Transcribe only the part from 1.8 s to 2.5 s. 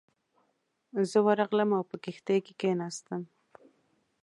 په کښتۍ